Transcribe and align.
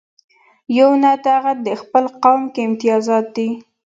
یونه 0.77 1.11
دغه 1.27 1.51
دې 1.63 1.73
خپل 1.83 2.05
قوم 2.23 2.41
کې 2.53 2.61
امتیازات 2.67 3.25
دي. 3.35 3.49